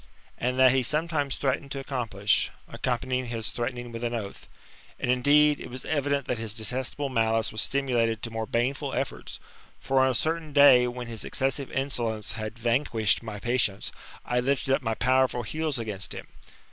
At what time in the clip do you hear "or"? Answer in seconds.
14.33-14.37